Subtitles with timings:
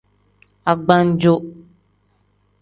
[0.71, 1.33] Agbannjo.